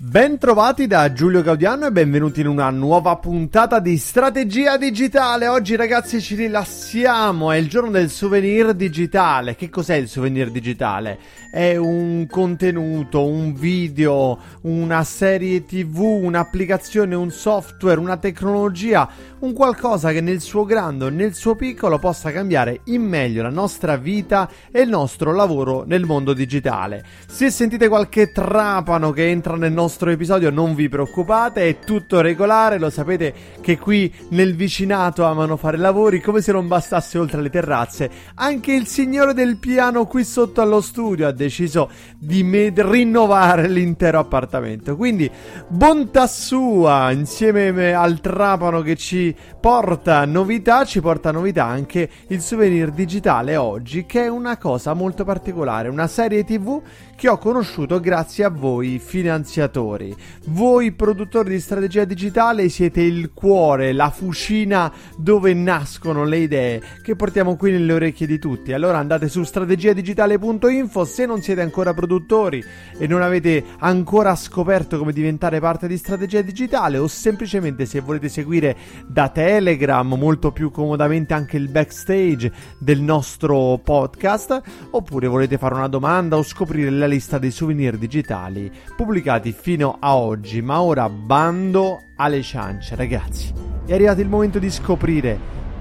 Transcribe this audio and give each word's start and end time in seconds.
Bentrovati 0.00 0.86
da 0.86 1.12
Giulio 1.12 1.42
Gaudiano 1.42 1.86
e 1.86 1.90
benvenuti 1.90 2.40
in 2.40 2.46
una 2.46 2.70
nuova 2.70 3.16
puntata 3.16 3.80
di 3.80 3.98
Strategia 3.98 4.76
Digitale. 4.76 5.48
Oggi 5.48 5.74
ragazzi 5.74 6.20
ci 6.20 6.36
rilassiamo, 6.36 7.50
è 7.50 7.56
il 7.56 7.68
giorno 7.68 7.90
del 7.90 8.08
souvenir 8.08 8.74
digitale. 8.74 9.56
Che 9.56 9.68
cos'è 9.68 9.96
il 9.96 10.06
souvenir 10.06 10.52
digitale? 10.52 11.18
È 11.50 11.74
un 11.74 12.28
contenuto, 12.30 13.26
un 13.26 13.52
video, 13.54 14.38
una 14.60 15.02
serie 15.02 15.64
tv, 15.64 15.98
un'applicazione, 15.98 17.16
un 17.16 17.32
software, 17.32 17.98
una 17.98 18.18
tecnologia, 18.18 19.08
un 19.40 19.52
qualcosa 19.52 20.12
che 20.12 20.20
nel 20.20 20.40
suo 20.40 20.64
grande 20.64 21.06
o 21.06 21.08
nel 21.08 21.34
suo 21.34 21.56
piccolo 21.56 21.98
possa 21.98 22.30
cambiare 22.30 22.82
in 22.84 23.02
meglio 23.02 23.42
la 23.42 23.50
nostra 23.50 23.96
vita 23.96 24.48
e 24.70 24.82
il 24.82 24.90
nostro 24.90 25.32
lavoro 25.32 25.82
nel 25.84 26.04
mondo 26.04 26.34
digitale. 26.34 27.04
Se 27.26 27.50
sentite 27.50 27.88
qualche 27.88 28.30
trapano 28.30 29.10
che 29.10 29.28
entra 29.28 29.56
nel 29.56 29.72
nostro 29.72 29.86
nostro 29.88 30.10
episodio, 30.10 30.50
non 30.50 30.74
vi 30.74 30.86
preoccupate, 30.90 31.66
è 31.66 31.78
tutto 31.78 32.20
regolare, 32.20 32.78
lo 32.78 32.90
sapete 32.90 33.32
che 33.62 33.78
qui 33.78 34.12
nel 34.30 34.54
vicinato 34.54 35.24
amano 35.24 35.56
fare 35.56 35.78
lavori 35.78 36.20
come 36.20 36.42
se 36.42 36.52
non 36.52 36.68
bastasse 36.68 37.16
oltre 37.16 37.40
le 37.40 37.48
terrazze. 37.48 38.10
Anche 38.34 38.74
il 38.74 38.86
signore 38.86 39.32
del 39.32 39.56
piano 39.56 40.04
qui 40.04 40.24
sotto 40.24 40.60
allo 40.60 40.82
studio 40.82 41.26
ha 41.26 41.32
deciso 41.32 41.88
di 42.18 42.42
med- 42.42 42.82
rinnovare 42.82 43.66
l'intero 43.66 44.18
appartamento. 44.18 44.94
Quindi 44.94 45.30
bontà 45.68 46.26
sua, 46.26 47.10
insieme 47.10 47.94
al 47.94 48.20
trapano 48.20 48.82
che 48.82 48.94
ci 48.94 49.34
porta 49.58 50.22
novità, 50.26 50.84
ci 50.84 51.00
porta 51.00 51.30
novità 51.30 51.64
anche 51.64 52.10
il 52.26 52.42
souvenir 52.42 52.90
digitale 52.90 53.56
oggi, 53.56 54.04
che 54.04 54.24
è 54.24 54.28
una 54.28 54.58
cosa 54.58 54.92
molto 54.92 55.24
particolare, 55.24 55.88
una 55.88 56.08
serie 56.08 56.44
TV 56.44 56.78
che 57.18 57.28
ho 57.28 57.36
conosciuto 57.36 57.98
grazie 57.98 58.44
a 58.44 58.48
voi 58.48 59.00
finanziatori. 59.00 60.14
Voi 60.50 60.92
produttori 60.92 61.50
di 61.50 61.58
strategia 61.58 62.04
digitale 62.04 62.68
siete 62.68 63.00
il 63.00 63.32
cuore, 63.34 63.92
la 63.92 64.10
fucina 64.10 64.92
dove 65.16 65.52
nascono 65.52 66.22
le 66.22 66.36
idee 66.36 66.80
che 67.02 67.16
portiamo 67.16 67.56
qui 67.56 67.72
nelle 67.72 67.92
orecchie 67.92 68.28
di 68.28 68.38
tutti. 68.38 68.72
Allora 68.72 68.98
andate 68.98 69.28
su 69.28 69.42
strategiadigitale.info 69.42 71.04
se 71.04 71.26
non 71.26 71.42
siete 71.42 71.60
ancora 71.60 71.92
produttori 71.92 72.62
e 72.96 73.08
non 73.08 73.22
avete 73.22 73.64
ancora 73.78 74.36
scoperto 74.36 74.96
come 74.96 75.12
diventare 75.12 75.58
parte 75.58 75.88
di 75.88 75.96
strategia 75.96 76.40
digitale 76.40 76.98
o 76.98 77.08
semplicemente 77.08 77.84
se 77.84 77.98
volete 77.98 78.28
seguire 78.28 78.76
da 79.08 79.28
Telegram 79.28 80.06
molto 80.14 80.52
più 80.52 80.70
comodamente 80.70 81.34
anche 81.34 81.56
il 81.56 81.68
backstage 81.68 82.52
del 82.78 83.00
nostro 83.00 83.80
podcast 83.82 84.62
oppure 84.90 85.26
volete 85.26 85.58
fare 85.58 85.74
una 85.74 85.88
domanda 85.88 86.36
o 86.36 86.44
scoprire 86.44 86.90
la 86.90 87.06
lista 87.08 87.38
dei 87.38 87.50
souvenir 87.50 87.98
digitali 87.98 88.70
pubblicati 88.96 89.52
fino 89.52 89.96
a 89.98 90.14
oggi. 90.14 90.62
Ma 90.62 90.80
ora 90.80 91.08
bando 91.08 92.02
alle 92.16 92.42
ciance, 92.42 92.94
ragazzi. 92.94 93.52
È 93.84 93.94
arrivato 93.94 94.20
il 94.20 94.28
momento 94.28 94.60
di 94.60 94.70
scoprire 94.70 95.38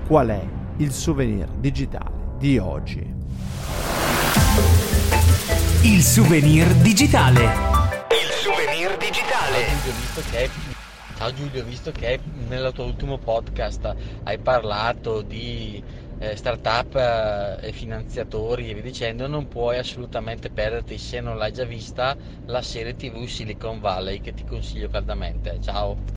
qual 0.07 0.29
è 0.29 0.41
il 0.77 0.91
souvenir 0.91 1.47
digitale 1.59 2.35
di 2.39 2.57
oggi. 2.57 3.15
Il 5.83 6.01
souvenir 6.01 6.67
digitale. 6.75 7.41
Il 8.09 8.29
souvenir 8.31 8.97
digitale. 8.97 9.65
Visto 9.83 10.21
che, 10.31 10.49
ciao 11.17 11.33
Giulio, 11.33 11.63
visto 11.63 11.91
che 11.91 12.19
nel 12.47 12.71
tuo 12.73 12.85
ultimo 12.85 13.17
podcast 13.17 13.95
hai 14.23 14.37
parlato 14.37 15.21
di 15.21 15.83
eh, 16.17 16.35
startup 16.35 16.95
eh, 16.95 17.67
e 17.67 17.71
finanziatori 17.71 18.69
e 18.69 18.73
via 18.73 18.81
dicendo, 18.83 19.27
non 19.27 19.47
puoi 19.47 19.77
assolutamente 19.77 20.49
perderti, 20.51 20.97
se 20.97 21.19
non 21.21 21.37
l'hai 21.37 21.51
già 21.51 21.63
vista, 21.65 22.17
la 22.45 22.61
serie 22.61 22.95
TV 22.95 23.25
Silicon 23.25 23.79
Valley 23.79 24.19
che 24.19 24.33
ti 24.33 24.43
consiglio 24.43 24.89
caldamente. 24.89 25.59
Ciao! 25.59 26.16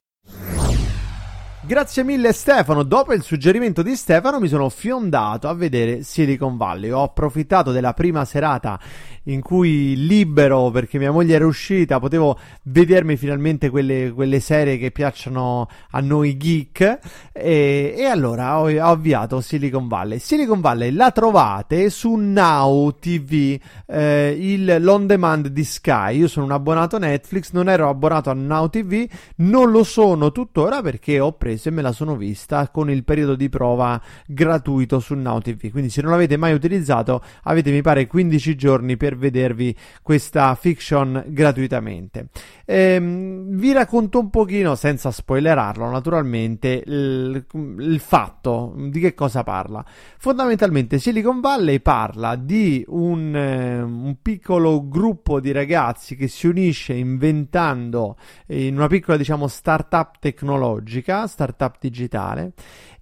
Grazie 1.63 2.03
mille 2.03 2.33
Stefano, 2.33 2.81
dopo 2.81 3.13
il 3.13 3.21
suggerimento 3.21 3.83
di 3.83 3.95
Stefano 3.95 4.39
mi 4.39 4.47
sono 4.47 4.67
fiondato 4.69 5.47
a 5.47 5.53
vedere 5.53 6.01
Silicon 6.01 6.57
Valley, 6.57 6.89
ho 6.89 7.03
approfittato 7.03 7.71
della 7.71 7.93
prima 7.93 8.25
serata 8.25 8.79
in 9.25 9.41
cui 9.41 9.95
libero 10.07 10.71
perché 10.71 10.97
mia 10.97 11.11
moglie 11.11 11.35
era 11.35 11.45
uscita, 11.45 11.99
potevo 11.99 12.35
vedermi 12.63 13.15
finalmente 13.15 13.69
quelle, 13.69 14.11
quelle 14.11 14.39
serie 14.39 14.79
che 14.79 14.89
piacciono 14.89 15.69
a 15.91 15.99
noi 15.99 16.35
geek. 16.35 16.99
E, 17.31 17.93
e 17.95 18.05
allora 18.05 18.59
ho, 18.59 18.67
ho, 18.67 18.91
avviato 18.91 19.39
Silicon 19.39 19.87
Valley. 19.87 20.17
Silicon 20.17 20.61
Valley 20.61 20.91
la 20.91 21.11
trovate 21.11 21.91
su 21.91 22.15
Now 22.15 22.91
TV, 22.97 23.59
eh, 23.85 24.35
il 24.35 24.77
l'on 24.79 25.05
demand 25.05 25.49
di 25.49 25.63
Sky, 25.63 26.17
io 26.17 26.27
sono 26.27 26.47
un 26.47 26.51
abbonato 26.53 26.97
Netflix, 26.97 27.51
non 27.51 27.69
ero 27.69 27.87
abbonato 27.87 28.31
a 28.31 28.33
Now 28.33 28.67
TV, 28.67 29.07
non 29.37 29.69
lo 29.69 29.83
sono 29.83 30.31
tuttora 30.31 30.81
perché 30.81 31.19
ho 31.19 31.33
preso 31.33 31.49
e 31.53 31.71
me 31.71 31.81
la 31.81 31.91
sono 31.91 32.15
vista 32.15 32.69
con 32.69 32.89
il 32.89 33.03
periodo 33.03 33.35
di 33.35 33.49
prova 33.49 34.01
gratuito 34.25 34.99
su 34.99 35.15
Now 35.15 35.39
TV. 35.39 35.69
Quindi 35.71 35.89
se 35.89 36.01
non 36.01 36.11
l'avete 36.11 36.37
mai 36.37 36.53
utilizzato, 36.53 37.21
avete 37.43 37.71
mi 37.71 37.81
pare 37.81 38.07
15 38.07 38.55
giorni 38.55 38.97
per 38.97 39.17
vedervi 39.17 39.75
questa 40.01 40.53
fiction 40.55 41.23
gratuitamente. 41.27 42.27
Ehm, 42.73 43.57
vi 43.57 43.73
racconto 43.73 44.17
un 44.17 44.29
pochino, 44.29 44.75
senza 44.75 45.11
spoilerarlo 45.11 45.89
naturalmente, 45.89 46.81
il, 46.85 47.45
il 47.79 47.99
fatto 47.99 48.73
di 48.77 49.01
che 49.01 49.13
cosa 49.13 49.43
parla. 49.43 49.83
Fondamentalmente 50.17 50.97
Silicon 50.97 51.41
Valley 51.41 51.81
parla 51.81 52.35
di 52.37 52.81
un, 52.87 53.35
eh, 53.35 53.81
un 53.81 54.15
piccolo 54.21 54.87
gruppo 54.87 55.41
di 55.41 55.51
ragazzi 55.51 56.15
che 56.15 56.29
si 56.29 56.47
unisce 56.47 56.93
inventando 56.93 58.15
in 58.47 58.77
una 58.77 58.87
piccola 58.87 59.17
diciamo 59.17 59.49
startup 59.49 60.15
tecnologica, 60.19 61.27
startup 61.27 61.75
digitale 61.77 62.53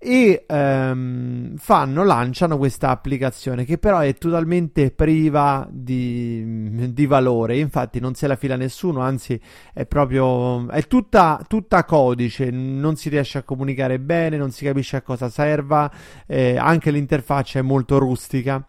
e 0.02 0.46
ehm, 0.48 1.58
fanno, 1.58 2.06
lanciano 2.06 2.58
questa 2.58 2.90
applicazione 2.90 3.66
che 3.66 3.78
però 3.78 4.00
è 4.00 4.14
totalmente 4.14 4.92
priva 4.92 5.68
di, 5.70 6.94
di, 6.94 7.06
valore, 7.06 7.58
infatti 7.58 8.00
non 8.00 8.14
se 8.14 8.26
la 8.26 8.38
fila 8.38 8.56
nessuno, 8.56 9.02
anzi 9.02 9.40
è 9.74 9.86
proprio 9.86 10.70
è 10.70 10.86
tutta, 10.88 11.44
tutta 11.48 11.84
codice, 11.86 12.50
non 12.50 12.96
si 12.96 13.10
riesce 13.10 13.38
a 13.38 13.44
comunicare 13.44 14.00
bene, 14.00 14.38
non 14.38 14.52
si 14.52 14.66
capisce 14.66 14.98
a 14.98 15.02
cosa 15.02 15.30
serva, 15.30 15.92
eh, 16.26 16.58
anche 16.58 16.92
l'interfaccia 16.92 17.60
è 17.60 17.62
molto 17.62 17.98
rustica. 17.98 18.66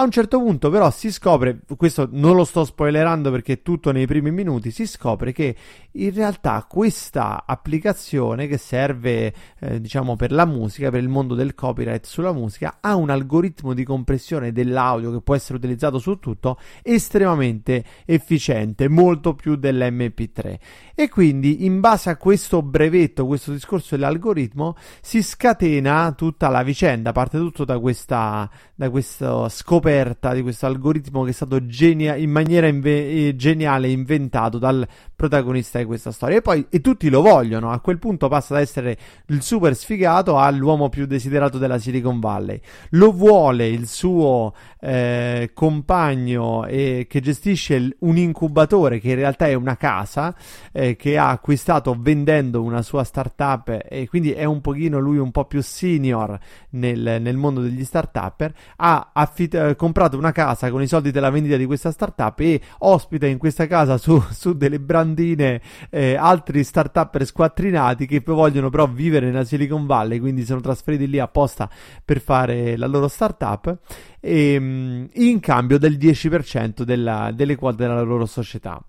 A 0.00 0.04
un 0.04 0.10
certo 0.10 0.38
punto 0.38 0.70
però 0.70 0.90
si 0.90 1.12
scopre, 1.12 1.60
questo 1.76 2.08
non 2.10 2.34
lo 2.34 2.44
sto 2.44 2.64
spoilerando 2.64 3.30
perché 3.30 3.52
è 3.52 3.62
tutto 3.62 3.92
nei 3.92 4.06
primi 4.06 4.30
minuti, 4.30 4.70
si 4.70 4.86
scopre 4.86 5.30
che 5.30 5.54
in 5.92 6.14
realtà 6.14 6.64
questa 6.66 7.44
applicazione 7.46 8.46
che 8.46 8.56
serve 8.56 9.34
eh, 9.58 9.78
diciamo 9.78 10.16
per 10.16 10.32
la 10.32 10.46
musica, 10.46 10.88
per 10.88 11.02
il 11.02 11.10
mondo 11.10 11.34
del 11.34 11.54
copyright 11.54 12.06
sulla 12.06 12.32
musica, 12.32 12.78
ha 12.80 12.94
un 12.96 13.10
algoritmo 13.10 13.74
di 13.74 13.84
compressione 13.84 14.52
dell'audio 14.52 15.12
che 15.12 15.20
può 15.20 15.34
essere 15.34 15.58
utilizzato 15.58 15.98
su 15.98 16.18
tutto 16.18 16.58
estremamente 16.82 17.84
efficiente, 18.06 18.88
molto 18.88 19.34
più 19.34 19.56
dell'MP3. 19.56 20.58
E 20.94 21.08
quindi 21.10 21.66
in 21.66 21.80
base 21.80 22.08
a 22.08 22.16
questo 22.16 22.62
brevetto, 22.62 23.26
questo 23.26 23.52
discorso 23.52 23.96
dell'algoritmo, 23.96 24.76
si 25.02 25.22
scatena 25.22 26.12
tutta 26.16 26.48
la 26.48 26.62
vicenda, 26.62 27.12
parte 27.12 27.36
tutto 27.36 27.66
da 27.66 27.78
questa, 27.78 28.50
da 28.74 28.88
questa 28.88 29.48
scoperta 29.90 30.32
di 30.32 30.42
questo 30.42 30.66
algoritmo 30.66 31.24
che 31.24 31.30
è 31.30 31.32
stato 31.32 31.66
genia- 31.66 32.14
in 32.14 32.30
maniera 32.30 32.68
inve- 32.68 33.28
eh, 33.28 33.36
geniale 33.36 33.88
inventato 33.88 34.58
dal 34.58 34.86
protagonista 35.20 35.78
di 35.78 35.84
questa 35.84 36.12
storia. 36.12 36.38
E 36.38 36.40
poi 36.40 36.66
e 36.70 36.80
tutti 36.80 37.10
lo 37.10 37.20
vogliono. 37.20 37.70
A 37.70 37.80
quel 37.80 37.98
punto 37.98 38.28
passa 38.28 38.54
da 38.54 38.60
essere 38.60 38.96
il 39.26 39.42
super 39.42 39.76
sfigato 39.76 40.38
all'uomo 40.38 40.88
più 40.88 41.04
desiderato 41.04 41.58
della 41.58 41.78
Silicon 41.78 42.18
Valley. 42.20 42.58
Lo 42.90 43.12
vuole 43.12 43.68
il 43.68 43.86
suo 43.86 44.54
eh, 44.80 45.50
compagno 45.52 46.64
eh, 46.64 47.06
che 47.06 47.20
gestisce 47.20 47.96
un 47.98 48.16
incubatore 48.16 48.98
che 48.98 49.10
in 49.10 49.16
realtà 49.16 49.46
è 49.46 49.52
una 49.52 49.76
casa 49.76 50.34
eh, 50.72 50.96
che 50.96 51.18
ha 51.18 51.28
acquistato 51.28 51.94
vendendo 51.98 52.62
una 52.62 52.80
sua 52.80 53.04
startup 53.04 53.78
e 53.86 54.08
quindi 54.08 54.32
è 54.32 54.44
un 54.44 54.62
pochino 54.62 54.98
lui 54.98 55.18
un 55.18 55.30
po' 55.32 55.44
più 55.44 55.60
senior 55.60 56.38
nel, 56.70 57.18
nel 57.20 57.36
mondo 57.36 57.60
degli 57.60 57.84
startupper. 57.84 58.54
Ha 58.76 59.10
affit- 59.12 59.54
eh, 59.54 59.76
comprato 59.76 60.16
una 60.16 60.32
casa 60.32 60.70
con 60.70 60.80
i 60.80 60.86
soldi 60.86 61.10
della 61.10 61.28
vendita 61.28 61.56
di 61.56 61.66
questa 61.66 61.90
startup 61.90 62.40
e 62.40 62.60
ospita 62.78 63.26
in 63.26 63.36
questa 63.36 63.66
casa 63.66 63.98
su, 63.98 64.18
su 64.30 64.56
delle 64.56 64.80
brand 64.80 65.08
locandine, 65.10 65.60
eh, 65.90 66.14
altri 66.14 66.64
start-up 66.64 67.22
squattrinati 67.22 68.06
che 68.06 68.22
vogliono 68.24 68.70
però 68.70 68.86
vivere 68.86 69.26
nella 69.26 69.44
Silicon 69.44 69.86
Valley, 69.86 70.18
quindi 70.18 70.44
sono 70.44 70.60
trasferiti 70.60 71.08
lì 71.08 71.18
apposta 71.18 71.68
per 72.04 72.20
fare 72.20 72.76
la 72.76 72.86
loro 72.86 73.08
startup, 73.08 73.78
e, 74.20 74.52
ehm, 74.54 75.08
in 75.14 75.40
cambio 75.40 75.78
del 75.78 75.96
10% 75.96 76.82
della, 76.84 77.30
delle 77.34 77.56
quote 77.56 77.76
della 77.76 78.02
loro 78.02 78.26
società. 78.26 78.82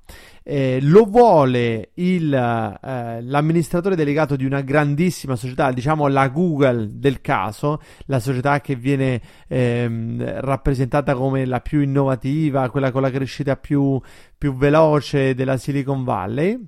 Eh, 0.43 0.79
lo 0.81 1.05
vuole 1.05 1.91
il, 1.95 2.33
eh, 2.33 3.21
l'amministratore 3.21 3.95
delegato 3.95 4.35
di 4.35 4.45
una 4.45 4.61
grandissima 4.61 5.35
società, 5.35 5.71
diciamo 5.71 6.07
la 6.07 6.27
Google 6.29 6.89
del 6.93 7.21
caso, 7.21 7.81
la 8.05 8.19
società 8.19 8.59
che 8.59 8.75
viene 8.75 9.21
ehm, 9.47 10.41
rappresentata 10.41 11.13
come 11.13 11.45
la 11.45 11.59
più 11.59 11.81
innovativa, 11.81 12.69
quella 12.69 12.91
con 12.91 13.01
la 13.03 13.11
crescita 13.11 13.55
più, 13.55 13.99
più 14.37 14.55
veloce 14.55 15.35
della 15.35 15.57
Silicon 15.57 16.03
Valley 16.03 16.59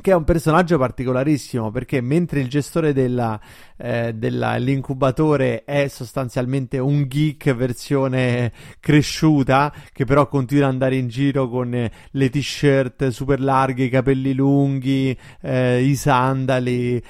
che 0.00 0.10
è 0.10 0.14
un 0.14 0.24
personaggio 0.24 0.78
particolarissimo 0.78 1.70
perché 1.70 2.00
mentre 2.00 2.40
il 2.40 2.48
gestore 2.48 2.92
della, 2.92 3.40
eh, 3.76 4.12
dell'incubatore 4.14 5.64
è 5.64 5.88
sostanzialmente 5.88 6.78
un 6.78 7.06
geek 7.06 7.54
versione 7.54 8.52
cresciuta 8.78 9.72
che 9.92 10.04
però 10.04 10.28
continua 10.28 10.66
ad 10.66 10.72
andare 10.72 10.96
in 10.96 11.08
giro 11.08 11.48
con 11.48 11.74
eh, 11.74 11.90
le 12.10 12.30
t-shirt 12.30 13.08
super 13.08 13.40
larghe, 13.40 13.84
i 13.84 13.88
capelli 13.88 14.32
lunghi, 14.32 15.16
eh, 15.40 15.82
i 15.82 15.94
sandali, 15.96 17.02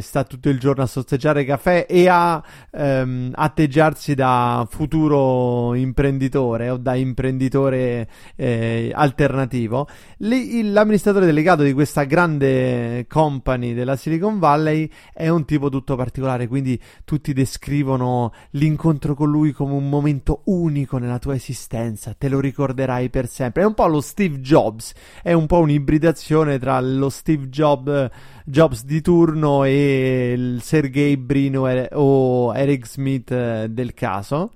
sta 0.00 0.24
tutto 0.24 0.48
il 0.48 0.58
giorno 0.58 0.82
a 0.82 0.86
sorseggiare 0.86 1.44
caffè 1.44 1.86
e 1.88 2.08
a 2.08 2.42
ehm, 2.72 3.32
atteggiarsi 3.34 4.14
da 4.14 4.66
futuro 4.68 5.74
imprenditore 5.74 6.70
o 6.70 6.76
da 6.76 6.94
imprenditore 6.94 8.08
eh, 8.36 8.90
alternativo. 8.94 9.88
Lì, 10.18 10.70
l'amministratore 10.70 11.26
delegato 11.26 11.62
di 11.62 11.72
questa 11.86 12.02
grande 12.02 13.06
company 13.08 13.72
della 13.72 13.94
Silicon 13.94 14.40
Valley 14.40 14.90
è 15.14 15.28
un 15.28 15.44
tipo 15.44 15.68
tutto 15.68 15.94
particolare, 15.94 16.48
quindi 16.48 16.80
tutti 17.04 17.32
descrivono 17.32 18.32
l'incontro 18.50 19.14
con 19.14 19.30
lui 19.30 19.52
come 19.52 19.74
un 19.74 19.88
momento 19.88 20.40
unico 20.46 20.98
nella 20.98 21.20
tua 21.20 21.36
esistenza, 21.36 22.12
te 22.18 22.28
lo 22.28 22.40
ricorderai 22.40 23.08
per 23.08 23.28
sempre. 23.28 23.62
È 23.62 23.66
un 23.66 23.74
po' 23.74 23.86
lo 23.86 24.00
Steve 24.00 24.40
Jobs, 24.40 24.94
è 25.22 25.32
un 25.32 25.46
po' 25.46 25.58
un'ibridazione 25.58 26.58
tra 26.58 26.80
lo 26.80 27.08
Steve 27.08 27.48
Jobs, 27.50 28.08
Jobs 28.44 28.84
di 28.84 29.00
turno 29.00 29.62
e 29.62 30.32
il 30.36 30.62
Sergey 30.62 31.16
Brin 31.16 31.56
o 31.92 32.52
Eric 32.52 32.84
Smith 32.84 33.30
eh, 33.30 33.68
del 33.70 33.94
caso 33.94 34.50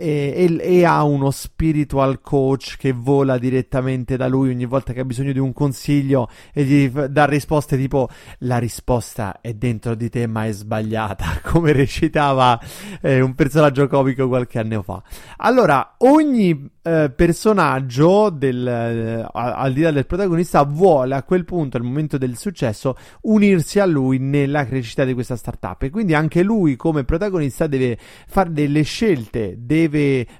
e, 0.00 0.32
e, 0.34 0.78
e, 0.78 0.84
ha 0.86 1.02
uno 1.04 1.30
spiritual 1.30 2.22
coach 2.22 2.76
che 2.78 2.92
vola 2.92 3.36
direttamente 3.36 4.16
da 4.16 4.28
lui 4.28 4.48
ogni 4.48 4.64
volta 4.64 4.94
che 4.94 5.00
ha 5.00 5.04
bisogno 5.04 5.32
di 5.32 5.38
un 5.38 5.52
consiglio 5.52 6.30
e 6.54 6.64
gli 6.64 6.88
dà 6.88 7.26
risposte 7.26 7.76
tipo 7.76 8.08
la 8.38 8.56
risposta 8.56 9.40
è 9.42 9.52
dentro 9.52 9.94
di 9.94 10.08
te 10.08 10.26
ma 10.26 10.46
è 10.46 10.52
sbagliata 10.52 11.40
come 11.44 11.72
recitava 11.72 12.58
eh, 13.02 13.20
un 13.20 13.34
personaggio 13.34 13.86
comico 13.88 14.26
qualche 14.26 14.58
anno 14.58 14.80
fa. 14.80 15.02
Allora 15.36 15.96
ogni 15.98 16.70
eh, 16.82 17.12
personaggio 17.14 18.30
del, 18.30 18.66
eh, 18.66 19.28
al 19.30 19.72
di 19.74 19.82
là 19.82 19.90
del 19.90 20.06
protagonista 20.06 20.62
vuole 20.62 21.14
a 21.14 21.22
quel 21.24 21.44
punto 21.44 21.76
al 21.76 21.82
momento 21.82 22.16
del 22.16 22.38
successo 22.38 22.96
unirsi 23.22 23.80
a 23.80 23.84
lui 23.84 24.18
nella 24.18 24.64
crescita 24.64 25.04
di 25.04 25.12
questa 25.12 25.36
startup. 25.36 25.82
E 25.82 25.90
quindi 25.90 26.14
anche 26.14 26.42
lui 26.42 26.76
come 26.76 27.04
protagonista 27.04 27.66
deve 27.66 27.98
fare 28.00 28.50
delle 28.50 28.82
scelte 28.82 29.56
deve 29.58 29.89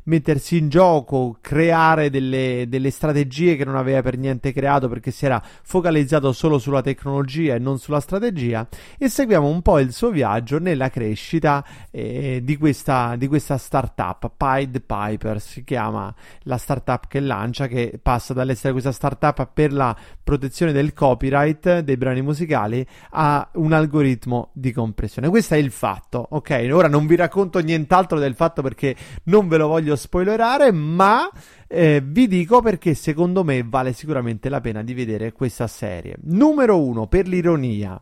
mettersi 0.05 0.59
in 0.59 0.69
gioco 0.69 1.39
creare 1.41 2.11
delle, 2.11 2.67
delle 2.69 2.91
strategie 2.91 3.57
che 3.57 3.65
non 3.65 3.77
aveva 3.77 4.03
per 4.03 4.17
niente 4.17 4.53
creato 4.53 4.89
perché 4.89 5.11
si 5.11 5.25
era 5.25 5.43
focalizzato 5.63 6.33
solo 6.33 6.59
sulla 6.59 6.83
tecnologia 6.83 7.55
e 7.55 7.59
non 7.59 7.79
sulla 7.79 8.01
strategia 8.01 8.67
e 8.99 9.09
seguiamo 9.09 9.47
un 9.47 9.63
po' 9.63 9.79
il 9.79 9.93
suo 9.93 10.11
viaggio 10.11 10.59
nella 10.59 10.91
crescita 10.91 11.65
eh, 11.91 12.41
di, 12.43 12.57
questa, 12.57 13.17
di 13.17 13.27
questa 13.27 13.57
startup 13.59 14.31
Pied 14.37 14.83
Piper 14.83 15.41
si 15.41 15.65
chiama 15.65 16.15
la 16.43 16.57
startup 16.57 17.07
che 17.09 17.21
lancia, 17.21 17.67
che 17.67 17.99
passa 18.01 18.33
dall'essere 18.33 18.73
questa 18.73 18.93
startup 18.93 19.49
per 19.53 19.73
la 19.73 19.97
protezione 20.23 20.73
del 20.73 20.93
copyright 20.93 21.81
dei 21.81 21.97
brani 21.97 22.23
musicali 22.23 22.87
a 23.11 23.49
un 23.55 23.73
algoritmo 23.73 24.51
di 24.53 24.73
compressione. 24.73 25.29
Questo 25.29 25.55
è 25.55 25.59
il 25.59 25.71
fatto, 25.71 26.27
ok? 26.31 26.69
Ora 26.73 26.89
non 26.89 27.07
vi 27.07 27.17
racconto 27.17 27.59
nient'altro 27.61 28.19
del 28.19 28.35
fatto 28.35 28.63
perché 28.63 28.95
non 29.25 29.40
ve 29.49 29.57
lo 29.57 29.69
voglio 29.69 29.97
spoilerare, 29.97 30.73
ma 30.73 31.31
eh, 31.67 32.03
vi 32.05 32.27
dico 32.27 32.61
perché 32.61 32.95
secondo 32.95 33.45
me 33.45 33.63
vale 33.65 33.93
sicuramente 33.93 34.49
la 34.49 34.61
pena 34.61 34.83
di 34.83 34.95
vedere 34.95 35.33
questa 35.33 35.67
serie. 35.67 36.17
Numero 36.23 36.83
uno, 36.83 37.07
per 37.07 37.29
l'ironia. 37.29 38.01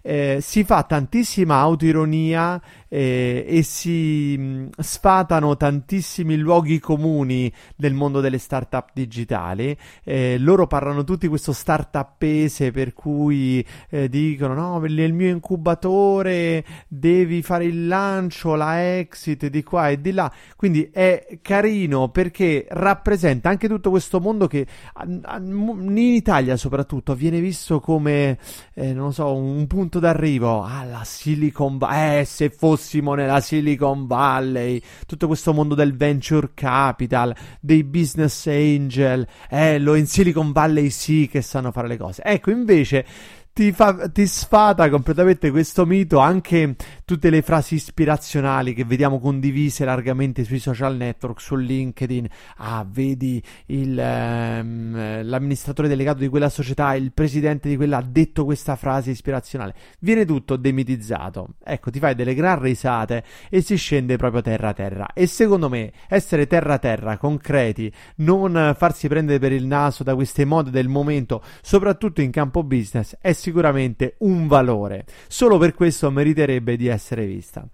Eh, 0.00 0.38
si 0.40 0.62
fa 0.62 0.84
tantissima 0.84 1.56
autoironia 1.56 2.60
eh, 2.88 3.44
e 3.46 3.62
si 3.62 4.34
mm, 4.38 4.68
sfatano 4.78 5.56
tantissimi 5.56 6.36
luoghi 6.36 6.78
comuni 6.78 7.52
del 7.76 7.94
mondo 7.94 8.20
delle 8.20 8.38
start-up 8.38 8.90
digitali. 8.92 9.76
Eh, 10.02 10.36
loro 10.38 10.66
parlano 10.66 11.04
tutti 11.04 11.28
questo 11.28 11.52
start-upese 11.52 12.70
per 12.70 12.94
cui 12.94 13.64
eh, 13.90 14.08
dicono 14.08 14.54
no, 14.54 14.78
nel 14.78 15.12
mio 15.12 15.28
incubatore 15.28 16.64
devi 16.88 17.42
fare 17.42 17.66
il 17.66 17.86
lancio, 17.86 18.54
la 18.54 18.98
exit 18.98 19.46
di 19.46 19.62
qua 19.62 19.90
e 19.90 20.00
di 20.00 20.12
là. 20.12 20.32
Quindi 20.56 20.88
è 20.92 21.38
carino 21.42 22.08
perché 22.08 22.66
rappresenta 22.70 23.48
anche 23.48 23.68
tutto 23.68 23.90
questo 23.90 24.20
mondo 24.20 24.46
che 24.46 24.66
in 25.06 25.96
Italia 25.96 26.56
soprattutto 26.56 27.14
viene 27.14 27.40
visto 27.40 27.80
come, 27.80 28.38
eh, 28.74 28.92
non 28.92 29.12
so, 29.12 29.34
un 29.34 29.66
punto 29.66 29.98
d'arrivo 29.98 30.64
alla 30.64 31.02
Silicon 31.04 31.78
Valley. 31.78 32.20
Eh, 32.20 32.24
se 32.24 32.50
fosse 32.50 32.77
fossimo 32.78 33.14
nella 33.14 33.40
Silicon 33.40 34.06
Valley, 34.06 34.80
tutto 35.04 35.26
questo 35.26 35.52
mondo 35.52 35.74
del 35.74 35.96
venture 35.96 36.50
capital, 36.54 37.34
dei 37.60 37.82
business 37.82 38.46
angel, 38.46 39.26
eh, 39.50 39.80
lo 39.80 39.96
in 39.96 40.06
Silicon 40.06 40.52
Valley 40.52 40.88
sì 40.88 41.28
che 41.28 41.42
sanno 41.42 41.72
fare 41.72 41.88
le 41.88 41.96
cose. 41.96 42.22
Ecco, 42.22 42.52
invece 42.52 43.04
ti, 43.58 43.72
fa, 43.72 44.08
ti 44.08 44.24
sfata 44.28 44.88
completamente 44.88 45.50
questo 45.50 45.84
mito, 45.84 46.20
anche 46.20 46.76
tutte 47.04 47.28
le 47.28 47.42
frasi 47.42 47.74
ispirazionali 47.74 48.72
che 48.72 48.84
vediamo 48.84 49.18
condivise 49.18 49.84
largamente 49.84 50.44
sui 50.44 50.60
social 50.60 50.94
network, 50.94 51.40
su 51.40 51.56
LinkedIn. 51.56 52.28
Ah, 52.58 52.86
vedi 52.88 53.42
il, 53.66 53.98
ehm, 53.98 55.26
l'amministratore 55.26 55.88
delegato 55.88 56.20
di 56.20 56.28
quella 56.28 56.50
società, 56.50 56.94
il 56.94 57.10
presidente 57.10 57.68
di 57.68 57.74
quella 57.74 57.96
ha 57.96 58.04
detto 58.08 58.44
questa 58.44 58.76
frase 58.76 59.10
ispirazionale. 59.10 59.74
Viene 59.98 60.24
tutto 60.24 60.54
demitizzato. 60.54 61.54
Ecco, 61.64 61.90
ti 61.90 61.98
fai 61.98 62.14
delle 62.14 62.34
gran 62.34 62.60
risate 62.60 63.24
e 63.50 63.60
si 63.60 63.74
scende 63.74 64.16
proprio 64.16 64.40
terra 64.40 64.72
terra. 64.72 65.08
E 65.14 65.26
secondo 65.26 65.68
me 65.68 65.90
essere 66.06 66.46
terra 66.46 66.78
terra, 66.78 67.16
concreti, 67.16 67.92
non 68.18 68.76
farsi 68.78 69.08
prendere 69.08 69.40
per 69.40 69.50
il 69.50 69.66
naso 69.66 70.04
da 70.04 70.14
queste 70.14 70.44
mode 70.44 70.70
del 70.70 70.86
momento, 70.86 71.42
soprattutto 71.60 72.20
in 72.20 72.30
campo 72.30 72.62
business, 72.62 73.16
è 73.20 73.32
sicuramente 73.32 73.46
un 74.18 74.46
valore. 74.46 75.04
Solo 75.26 75.58
per 75.58 75.74
questo 75.74 76.10
meriterebbe 76.10 76.76
di 76.76 76.86
essere 76.86 77.26
vista. 77.26 77.66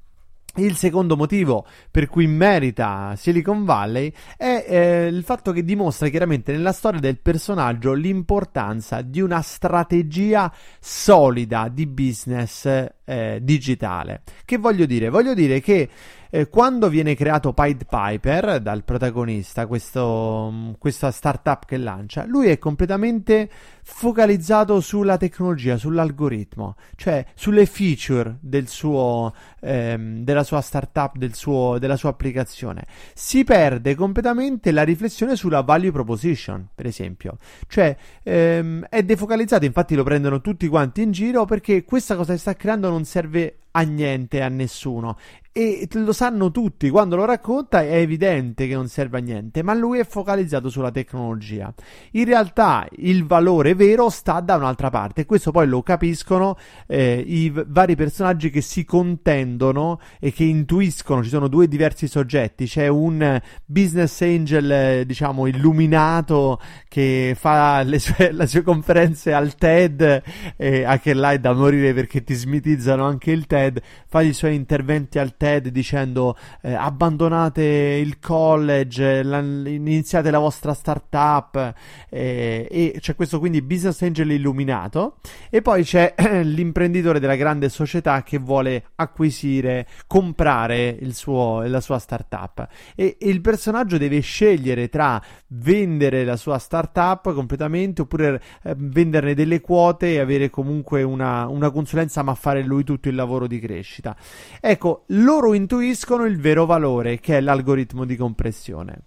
Il 0.57 0.77
secondo 0.77 1.17
motivo 1.17 1.67
per 1.91 2.07
cui 2.07 2.29
merita 2.29 3.15
Silicon 3.17 3.65
Valley 3.65 4.13
è 4.37 4.65
eh, 4.69 5.07
il 5.09 5.25
fatto 5.25 5.51
che 5.51 5.65
dimostra 5.65 6.09
chiaramente 6.09 6.53
nella 6.53 6.71
storia 6.71 7.01
del 7.01 7.19
personaggio 7.19 7.93
l'importanza 7.93 9.03
di 9.03 9.21
una 9.21 9.43
strategia 9.43 10.53
solida 10.79 11.67
di 11.67 11.87
business 11.89 12.67
eh, 13.05 13.41
digitale. 13.43 14.23
Che 14.45 14.57
voglio 14.57 14.87
dire? 14.87 15.09
Voglio 15.09 15.35
dire 15.35 15.61
che 15.61 15.89
eh, 16.35 16.49
quando 16.49 16.89
viene 16.89 17.15
creato 17.15 17.53
Pied 17.53 17.87
Piper 17.89 18.59
dal 18.59 18.83
protagonista, 18.83 19.69
questo, 19.69 20.51
mm, 20.53 20.73
questa 20.79 21.13
startup 21.13 21.65
che 21.65 21.77
lancia, 21.77 22.25
lui 22.27 22.49
è 22.49 22.59
completamente 22.59 23.49
focalizzato 23.85 24.81
sulla 24.81 25.17
tecnologia, 25.17 25.77
sull'algoritmo, 25.77 26.75
cioè 26.97 27.25
sulle 27.35 27.67
feature 27.67 28.39
del 28.41 28.67
suo, 28.67 29.33
ehm, 29.61 30.25
della 30.25 30.43
sua 30.43 30.61
startup, 30.61 31.17
del 31.17 31.35
suo, 31.35 31.79
della 31.79 31.97
sua 31.97 32.09
applicazione. 32.09 32.85
Si 33.15 33.45
perde 33.45 33.95
completamente 33.95 34.73
la 34.73 34.83
riflessione 34.83 35.37
sulla 35.37 35.61
value 35.61 35.93
proposition, 35.93 36.67
per 36.75 36.87
esempio, 36.87 37.39
cioè 37.69 37.97
ehm, 38.25 38.87
è 38.89 39.05
defocalizzato, 39.05 39.67
infatti 39.67 39.95
lo 39.95 40.03
prendono 40.03 40.41
tutti 40.41 40.67
quanti 40.67 41.03
in 41.03 41.13
giro 41.13 41.45
perché 41.45 41.85
questa 41.85 42.17
cosa 42.17 42.33
che 42.33 42.41
sta 42.41 42.57
creando 42.57 42.91
non 42.91 43.05
serve 43.05 43.59
a 43.77 43.83
niente, 43.83 44.43
a 44.43 44.49
nessuno 44.49 45.17
e 45.57 45.87
lo 45.93 46.13
sanno 46.13 46.51
tutti, 46.51 46.91
quando 46.91 47.15
lo 47.15 47.25
racconta 47.25 47.81
è 47.81 47.99
evidente 47.99 48.67
che 48.67 48.75
non 48.75 48.89
serve 48.89 49.19
a 49.19 49.21
niente, 49.21 49.63
ma 49.63 49.73
lui 49.73 50.01
è 50.01 50.05
focalizzato 50.05 50.69
sulla 50.69 50.91
tecnologia. 50.91 51.73
In 52.13 52.25
realtà 52.25 52.89
il 52.97 53.25
valore 53.25 53.77
vero 53.77 54.09
sta 54.09 54.41
da 54.41 54.57
un'altra 54.57 54.91
parte 54.91 55.21
e 55.21 55.27
questo 55.27 55.53
poi 55.53 55.69
lo 55.69 55.81
capiscono 55.85 56.59
eh, 56.89 57.23
i 57.25 57.51
v- 57.51 57.67
vari 57.69 57.95
personaggi 57.95 58.51
che 58.51 58.63
si 58.63 58.85
contendono 58.85 60.01
e 60.19 60.33
che 60.33 60.43
intuiscono, 60.43 61.23
ci 61.23 61.29
sono 61.29 61.47
due 61.47 61.69
diversi 61.69 62.09
soggetti, 62.09 62.67
c'è 62.67 62.89
un 62.89 63.41
business 63.65 64.23
angel 64.23 64.73
eh, 64.73 65.07
diciamo 65.07 65.47
illuminato 65.47 66.61
che 66.89 67.37
fa 67.39 67.81
le 67.85 68.01
sue, 68.01 68.33
le 68.33 68.49
sue 68.49 68.63
conferenze 68.63 69.33
al 69.33 69.55
TED 69.55 70.23
e 70.57 70.83
anche 70.83 71.15
là 71.15 71.31
è 71.31 71.39
da 71.39 71.53
morire 71.53 71.95
perché 71.95 72.25
ti 72.25 72.35
smitizzano 72.35 73.05
anche 73.05 73.31
il 73.31 73.47
TED, 73.47 73.64
fa 74.07 74.21
i 74.21 74.33
suoi 74.33 74.55
interventi 74.55 75.19
al 75.19 75.37
TED 75.37 75.43
TED 75.45 75.69
dicendo 75.69 76.37
eh, 76.63 76.73
abbandonate 76.73 77.63
il 77.63 78.19
college, 78.19 79.23
la, 79.23 79.39
iniziate 79.39 80.31
la 80.31 80.39
vostra 80.39 80.75
startup 80.75 81.75
eh, 82.09 82.67
e 82.71 82.97
c'è 82.99 83.15
questo 83.15 83.39
quindi 83.39 83.63
business 83.63 84.01
angel 84.03 84.31
illuminato 84.31 85.17
e 85.51 85.63
poi 85.63 85.85
c'è 85.85 86.15
l'imprenditore 86.43 87.21
della 87.21 87.37
grande 87.37 87.69
società 87.69 88.23
che 88.23 88.39
vuole 88.39 88.85
acquisire, 88.97 89.87
comprare 90.07 90.99
suo, 91.11 91.63
la 91.63 91.81
sua 91.81 91.99
startup. 91.99 92.67
E, 92.95 93.17
e 93.21 93.29
il 93.29 93.41
personaggio 93.41 93.99
deve 93.99 94.21
scegliere 94.21 94.89
tra 94.89 95.23
vendere 95.49 96.25
la 96.25 96.37
sua 96.37 96.59
startup 96.59 97.33
completamente 97.33 98.03
oppure 98.03 98.41
eh, 98.63 98.75
venderne 98.77 99.35
delle 99.35 99.61
quote 99.61 100.15
e 100.15 100.19
avere 100.19 100.51
comunque 100.51 101.03
una, 101.03 101.47
una 101.47 101.71
consulenza 101.71 102.23
ma 102.23 102.35
fare 102.35 102.63
lui 102.63 102.83
tutto 102.83 103.09
il 103.09 103.15
lavoro 103.15 103.47
di 103.47 103.54
crescita. 103.61 104.17
Ecco, 104.61 105.05
lo 105.09 105.35
loro 105.35 105.55
intuiscono 105.55 106.25
il 106.27 106.39
vero 106.39 106.65
valore 106.65 107.19
che 107.19 107.39
è 107.39 107.41
l'algoritmo 107.41 108.05
di 108.05 108.17
compressione. 108.17 108.99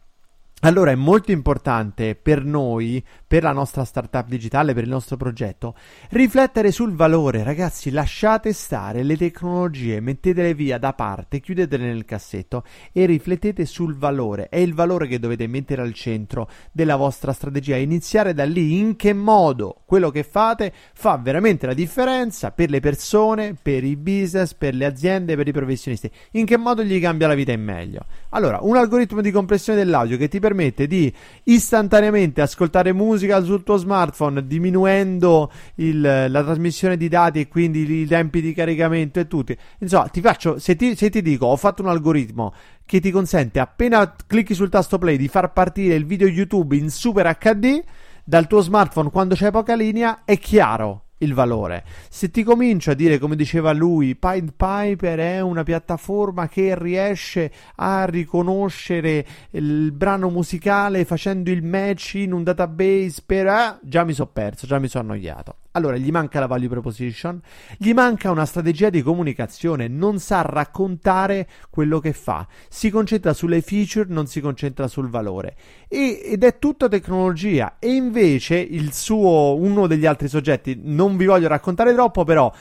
Allora 0.61 0.91
è 0.91 0.95
molto 0.95 1.31
importante 1.31 2.15
per 2.15 2.43
noi, 2.43 3.03
per 3.27 3.43
la 3.43 3.51
nostra 3.51 3.83
startup 3.83 4.27
digitale, 4.27 4.73
per 4.73 4.83
il 4.83 4.89
nostro 4.89 5.17
progetto, 5.17 5.75
riflettere 6.11 6.71
sul 6.71 6.93
valore. 6.93 7.43
Ragazzi, 7.43 7.91
lasciate 7.91 8.53
stare 8.53 9.03
le 9.03 9.17
tecnologie, 9.17 9.99
mettetele 9.99 10.53
via 10.53 10.77
da 10.77 10.93
parte, 10.93 11.41
chiudetele 11.41 11.85
nel 11.85 12.05
cassetto 12.05 12.63
e 12.93 13.05
riflettete 13.05 13.65
sul 13.65 13.97
valore. 13.97 14.47
È 14.47 14.57
il 14.57 14.73
valore 14.73 15.07
che 15.07 15.19
dovete 15.19 15.45
mettere 15.47 15.81
al 15.81 15.93
centro 15.93 16.49
della 16.71 16.95
vostra 16.95 17.33
strategia. 17.33 17.75
Iniziare 17.75 18.33
da 18.33 18.45
lì 18.45 18.79
in 18.79 18.95
che 18.95 19.11
modo 19.11 19.81
quello 19.85 20.09
che 20.09 20.23
fate 20.23 20.71
fa 20.93 21.17
veramente 21.17 21.65
la 21.65 21.73
differenza 21.73 22.51
per 22.51 22.69
le 22.69 22.79
persone, 22.79 23.55
per 23.61 23.83
i 23.83 23.97
business, 23.97 24.53
per 24.53 24.73
le 24.73 24.85
aziende, 24.85 25.35
per 25.35 25.47
i 25.47 25.51
professionisti. 25.51 26.09
In 26.31 26.45
che 26.45 26.57
modo 26.57 26.81
gli 26.81 26.99
cambia 27.01 27.27
la 27.27 27.33
vita 27.33 27.51
in 27.51 27.63
meglio. 27.63 28.05
Allora, 28.29 28.59
un 28.61 28.77
algoritmo 28.77 29.19
di 29.19 29.31
compressione 29.31 29.79
dell'audio 29.79 30.15
che 30.15 30.29
ti 30.29 30.39
permette 30.39 30.87
di 30.87 31.13
istantaneamente 31.43 32.41
ascoltare 32.41 32.93
musica 32.93 33.15
sul 33.17 33.63
tuo 33.63 33.77
smartphone, 33.77 34.45
diminuendo 34.45 35.51
il, 35.75 36.01
la 36.01 36.43
trasmissione 36.43 36.97
di 36.97 37.07
dati 37.07 37.39
e 37.39 37.47
quindi 37.47 38.01
i 38.01 38.05
tempi 38.05 38.41
di 38.41 38.53
caricamento 38.53 39.19
e 39.19 39.27
tutti. 39.27 39.57
Insomma, 39.79 40.07
ti 40.07 40.21
faccio, 40.21 40.59
se 40.59 40.75
ti, 40.75 40.95
se 40.95 41.09
ti 41.09 41.21
dico, 41.21 41.47
ho 41.47 41.55
fatto 41.55 41.81
un 41.81 41.89
algoritmo 41.89 42.53
che 42.85 42.99
ti 42.99 43.11
consente 43.11 43.59
appena 43.59 44.15
clicchi 44.25 44.53
sul 44.53 44.69
tasto 44.69 44.97
play 44.97 45.17
di 45.17 45.27
far 45.27 45.51
partire 45.51 45.95
il 45.95 46.05
video 46.05 46.27
YouTube 46.27 46.75
in 46.75 46.89
Super 46.89 47.37
HD 47.37 47.81
dal 48.23 48.47
tuo 48.47 48.61
smartphone 48.61 49.09
quando 49.09 49.35
c'è 49.35 49.51
poca 49.51 49.75
linea, 49.75 50.23
è 50.25 50.37
chiaro 50.37 51.06
il 51.19 51.33
valore. 51.33 51.83
Se 52.09 52.29
ti 52.29 52.43
comincio 52.43 52.91
a 52.91 52.93
dire, 52.93 53.17
come 53.17 53.35
diceva 53.35 53.71
lui, 53.73 54.15
Pied 54.15 54.53
Piper 54.55 55.19
è 55.19 55.39
una 55.39 55.63
piattaforma 55.63 56.47
che 56.47 56.75
riesce 56.77 57.51
a 57.75 58.05
riconoscere 58.05 59.25
il 59.51 59.91
brano 59.91 60.29
musicale 60.29 61.05
facendo 61.05 61.49
il 61.49 61.63
match 61.63 62.15
in 62.15 62.33
un 62.33 62.43
database 62.43 63.23
per... 63.25 63.47
Eh, 63.47 63.77
già 63.81 64.03
mi 64.03 64.13
sono 64.13 64.29
perso, 64.31 64.67
già 64.67 64.79
mi 64.79 64.87
sono 64.87 65.11
annoiato. 65.11 65.55
Allora, 65.77 65.95
gli 65.97 66.09
manca 66.09 66.39
la 66.39 66.47
value 66.47 66.69
proposition, 66.69 67.39
gli 67.77 67.93
manca 67.93 68.31
una 68.31 68.45
strategia 68.45 68.89
di 68.89 69.03
comunicazione, 69.03 69.87
non 69.87 70.17
sa 70.17 70.41
raccontare 70.41 71.47
quello 71.69 71.99
che 71.99 72.13
fa, 72.13 72.47
si 72.67 72.89
concentra 72.89 73.31
sulle 73.31 73.61
feature, 73.61 74.07
non 74.09 74.25
si 74.25 74.41
concentra 74.41 74.87
sul 74.87 75.07
valore. 75.07 75.55
E, 75.87 76.19
ed 76.23 76.43
è 76.43 76.57
tutta 76.57 76.87
tecnologia. 76.87 77.75
E 77.77 77.93
invece 77.93 78.55
il 78.55 78.91
suo, 78.91 79.55
uno 79.55 79.85
degli 79.85 80.07
altri 80.07 80.27
soggetti, 80.27 80.79
non 80.81 81.15
vi 81.15 81.25
voglio 81.25 81.47
raccontare 81.47 81.93
troppo, 81.93 82.23
però 82.23 82.51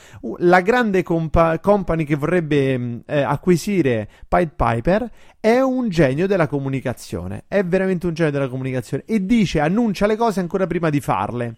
la 0.41 0.61
grande 0.61 1.03
compa- 1.03 1.59
company 1.59 2.05
che 2.05 2.17
vorrebbe 2.17 2.77
mm, 2.77 2.99
eh, 3.07 3.23
acquisire 3.23 4.11
Pied 4.29 4.51
Piper 4.55 5.11
è 5.41 5.59
un 5.61 5.89
genio 5.89 6.27
della 6.27 6.49
comunicazione, 6.49 7.45
è 7.49 7.65
veramente 7.65 8.07
un 8.07 8.13
genio 8.13 8.33
della 8.33 8.49
comunicazione 8.49 9.05
e 9.07 9.25
dice, 9.25 9.61
annuncia 9.61 10.07
le 10.07 10.17
cose 10.17 10.41
ancora 10.41 10.67
prima 10.67 10.91
di 10.91 11.01
farle 11.01 11.57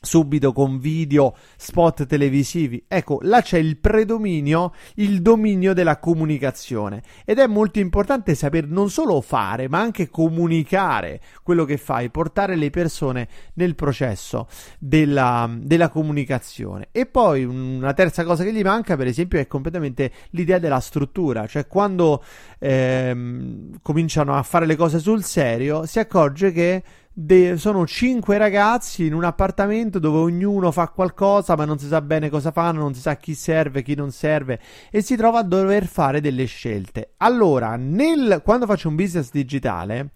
subito 0.00 0.52
con 0.52 0.78
video, 0.78 1.34
spot 1.56 2.06
televisivi. 2.06 2.84
Ecco, 2.86 3.18
là 3.22 3.42
c'è 3.42 3.58
il 3.58 3.78
predominio, 3.78 4.72
il 4.96 5.20
dominio 5.22 5.74
della 5.74 5.98
comunicazione 5.98 7.02
ed 7.24 7.38
è 7.38 7.46
molto 7.46 7.78
importante 7.78 8.34
saper 8.34 8.66
non 8.66 8.90
solo 8.90 9.20
fare, 9.20 9.68
ma 9.68 9.80
anche 9.80 10.08
comunicare 10.08 11.20
quello 11.42 11.64
che 11.64 11.76
fai, 11.76 12.10
portare 12.10 12.56
le 12.56 12.70
persone 12.70 13.28
nel 13.54 13.74
processo 13.74 14.46
della, 14.78 15.50
della 15.58 15.88
comunicazione. 15.88 16.88
E 16.92 17.06
poi 17.06 17.44
una 17.44 17.92
terza 17.92 18.24
cosa 18.24 18.44
che 18.44 18.52
gli 18.52 18.62
manca, 18.62 18.96
per 18.96 19.06
esempio, 19.06 19.38
è 19.38 19.46
completamente 19.46 20.12
l'idea 20.30 20.58
della 20.58 20.80
struttura, 20.80 21.46
cioè 21.46 21.66
quando 21.66 22.22
ehm, 22.58 23.78
cominciano 23.82 24.34
a 24.34 24.42
fare 24.42 24.66
le 24.66 24.76
cose 24.76 24.98
sul 24.98 25.24
serio, 25.24 25.86
si 25.86 25.98
accorge 25.98 26.52
che 26.52 26.82
de- 27.20 27.56
sono 27.56 27.84
cinque 27.84 28.38
ragazzi 28.38 29.04
in 29.06 29.12
un 29.12 29.24
appartamento 29.24 29.98
dove 29.98 30.18
ognuno 30.18 30.70
fa 30.70 30.86
qualcosa, 30.88 31.56
ma 31.56 31.64
non 31.64 31.76
si 31.76 31.88
sa 31.88 32.00
bene 32.00 32.30
cosa 32.30 32.52
fanno, 32.52 32.78
non 32.78 32.94
si 32.94 33.00
sa 33.00 33.16
chi 33.16 33.34
serve, 33.34 33.82
chi 33.82 33.96
non 33.96 34.12
serve, 34.12 34.60
e 34.88 35.02
si 35.02 35.16
trova 35.16 35.40
a 35.40 35.42
dover 35.42 35.86
fare 35.86 36.20
delle 36.20 36.44
scelte. 36.44 37.14
Allora, 37.16 37.74
nel, 37.74 38.40
quando 38.44 38.66
faccio 38.66 38.88
un 38.88 38.94
business 38.94 39.30
digitale, 39.32 40.10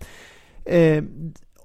eh, 0.62 1.04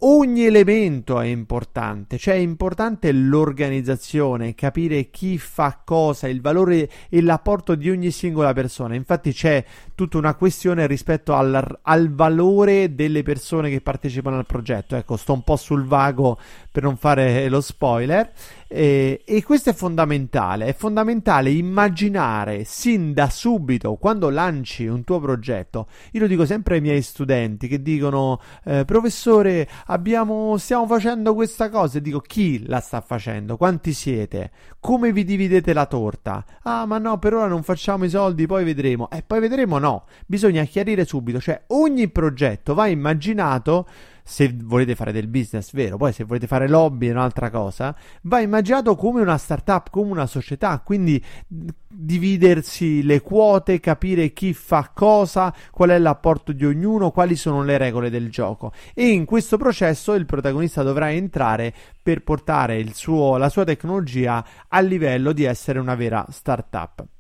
ogni 0.02 0.46
elemento 0.46 1.20
è 1.20 1.26
importante, 1.26 2.18
cioè 2.18 2.36
è 2.36 2.38
importante 2.38 3.12
l'organizzazione, 3.12 4.56
capire 4.56 5.10
chi 5.10 5.38
fa 5.38 5.82
cosa, 5.84 6.28
il 6.28 6.42
valore 6.42 6.90
e 7.10 7.22
l'apporto 7.22 7.76
di 7.76 7.90
ogni 7.90 8.12
singola 8.12 8.54
persona. 8.54 8.96
Infatti 8.96 9.34
c'è 9.34 9.64
tutta 9.96 10.18
una 10.18 10.36
questione 10.36 10.86
rispetto 10.88 11.34
al, 11.34 11.80
al 11.82 12.14
valore 12.14 12.94
delle 12.94 13.24
persone 13.24 13.70
che 13.70 13.82
partecipano 13.82 14.38
al 14.38 14.46
progetto. 14.46 14.96
Ecco, 14.96 15.18
sto 15.18 15.34
un 15.34 15.44
po' 15.44 15.56
sul 15.56 15.86
vago 15.86 16.38
per 16.72 16.84
non 16.84 16.98
fare 16.98 17.50
lo 17.50 17.62
spoiler. 17.62 18.32
Eh, 18.68 19.22
e 19.26 19.44
questo 19.44 19.70
è 19.70 19.74
fondamentale, 19.74 20.66
è 20.66 20.74
fondamentale 20.74 21.50
immaginare 21.50 22.66
sin 22.66 23.14
da 23.14 23.30
subito 23.30 23.96
quando 23.96 24.30
lanci 24.30 24.86
un 24.88 25.04
tuo 25.04 25.20
progetto. 25.20 25.88
Io 26.12 26.22
lo 26.22 26.28
dico 26.28 26.46
sempre 26.46 26.76
ai 26.76 26.82
miei 26.82 27.02
studenti 27.02 27.68
che 27.68 27.82
dicono 27.82 28.42
eh, 28.66 28.84
professore 28.84 29.68
abbiamo, 29.86 30.58
stiamo 30.58 30.86
facendo 30.86 31.34
questa 31.34 31.70
cosa 31.70 31.98
e 31.98 32.02
dico 32.02 32.20
chi 32.20 32.66
la 32.68 32.80
sta 32.82 33.00
facendo, 33.00 33.56
quanti 33.56 33.94
siete, 33.94 34.52
come 34.80 35.14
vi 35.14 35.24
dividete 35.24 35.72
la 35.72 35.86
torta. 35.86 36.44
Ah 36.64 36.86
ma 36.86 36.98
no 36.98 37.18
per 37.20 37.34
ora 37.34 37.48
non 37.48 37.64
facciamo 37.64 38.04
i 38.04 38.10
soldi, 38.10 38.46
poi 38.46 38.66
vedremo. 38.66 39.10
E 39.10 39.18
eh, 39.18 39.24
poi 39.26 39.40
vedremo 39.40 39.78
no, 39.78 40.06
bisogna 40.26 40.64
chiarire 40.66 41.06
subito, 41.06 41.40
cioè 41.40 41.64
ogni 41.68 42.10
progetto 42.10 42.74
va 42.74 42.88
immaginato 42.88 43.88
se 44.28 44.54
volete 44.62 44.94
fare 44.94 45.14
del 45.14 45.30
business 45.30 45.72
vero, 45.72 45.96
poi 45.96 46.12
se 46.12 46.26
volete 46.26 46.48
fare 46.48 46.68
lobby 46.68 47.08
è 47.08 47.12
un'altra 47.12 47.50
cosa, 47.50 47.96
va 48.24 48.42
immaginato 48.42 48.94
come 48.98 49.22
una 49.22 49.38
startup, 49.38 49.90
come 49.90 50.12
una 50.12 50.26
società, 50.26 50.82
quindi 50.84 51.24
dividersi 51.48 53.04
le 53.04 53.22
quote, 53.22 53.80
capire 53.80 54.34
chi 54.34 54.54
fa 54.54 54.92
cosa, 54.94 55.56
qual 55.72 55.92
è 55.92 55.98
l'apporto 55.98 56.52
di 56.52 56.66
ognuno, 56.66 57.12
quali 57.12 57.38
sono 57.38 57.64
le 57.64 57.78
regole 57.78 58.10
del 58.10 58.30
gioco. 58.30 58.74
E 58.94 59.08
in 59.08 59.24
questo 59.24 59.56
processo 59.56 60.14
il 60.14 60.26
protagonista 60.26 60.84
dovrà 60.84 61.10
entrare 61.10 61.74
per 62.04 62.22
portare 62.24 62.86
suo, 62.94 63.38
la 63.38 63.48
sua 63.48 63.64
tecnologia 63.64 64.46
a 64.68 64.80
livello 64.82 65.32
di 65.32 65.46
essere 65.46 65.80
una 65.80 65.96
vera 65.96 66.26
startup. 66.30 67.17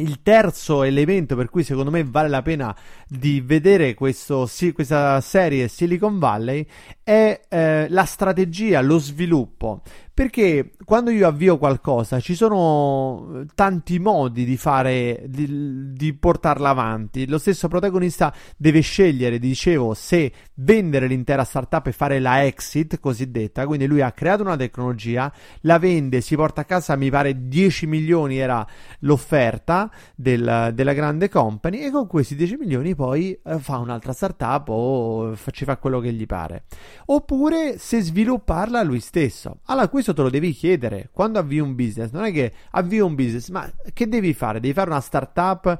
Il 0.00 0.22
terzo 0.22 0.82
elemento 0.82 1.36
per 1.36 1.50
cui 1.50 1.62
secondo 1.62 1.90
me 1.90 2.04
vale 2.04 2.28
la 2.28 2.42
pena 2.42 2.74
di 3.06 3.40
vedere 3.40 3.94
questo, 3.94 4.48
questa 4.72 5.20
serie 5.20 5.68
Silicon 5.68 6.18
Valley 6.18 6.66
è 7.02 7.40
eh, 7.48 7.86
la 7.88 8.04
strategia, 8.04 8.80
lo 8.80 8.98
sviluppo. 8.98 9.82
Perché 10.18 10.72
quando 10.84 11.10
io 11.10 11.28
avvio 11.28 11.58
qualcosa 11.58 12.18
ci 12.18 12.34
sono 12.34 13.44
tanti 13.54 14.00
modi 14.00 14.44
di 14.44 14.56
fare, 14.56 15.22
di, 15.28 15.92
di, 15.92 16.12
portarla 16.12 16.70
avanti. 16.70 17.28
Lo 17.28 17.38
stesso 17.38 17.68
protagonista 17.68 18.34
deve 18.56 18.80
scegliere, 18.80 19.38
dicevo, 19.38 19.94
se 19.94 20.32
vendere 20.54 21.06
l'intera 21.06 21.44
startup 21.44 21.86
e 21.86 21.92
fare 21.92 22.18
la 22.18 22.44
exit 22.44 22.98
cosiddetta. 22.98 23.64
Quindi 23.64 23.86
lui 23.86 24.00
ha 24.00 24.10
creato 24.10 24.42
una 24.42 24.56
tecnologia, 24.56 25.32
la 25.60 25.78
vende, 25.78 26.20
si 26.20 26.34
porta 26.34 26.62
a 26.62 26.64
casa, 26.64 26.96
mi 26.96 27.10
pare 27.10 27.46
10 27.46 27.86
milioni 27.86 28.38
era 28.38 28.66
l'offerta 29.00 29.87
del, 30.14 30.72
della 30.74 30.92
grande 30.92 31.28
company 31.28 31.78
e 31.80 31.90
con 31.90 32.06
questi 32.06 32.34
10 32.34 32.56
milioni 32.56 32.94
poi 32.94 33.38
eh, 33.44 33.58
fa 33.58 33.78
un'altra 33.78 34.12
startup 34.12 34.68
o 34.68 35.36
ci 35.50 35.64
fa 35.64 35.76
quello 35.76 36.00
che 36.00 36.12
gli 36.12 36.26
pare. 36.26 36.64
Oppure 37.06 37.78
se 37.78 38.00
svilupparla 38.00 38.82
lui 38.82 39.00
stesso. 39.00 39.60
Allora, 39.66 39.88
questo 39.88 40.12
te 40.14 40.22
lo 40.22 40.30
devi 40.30 40.52
chiedere 40.52 41.08
quando 41.12 41.38
avvii 41.38 41.60
un 41.60 41.74
business. 41.74 42.10
Non 42.10 42.24
è 42.24 42.32
che 42.32 42.52
avvii 42.70 43.00
un 43.00 43.14
business, 43.14 43.48
ma 43.50 43.70
che 43.92 44.08
devi 44.08 44.32
fare? 44.32 44.60
Devi 44.60 44.74
fare 44.74 44.90
una 44.90 45.00
startup 45.00 45.78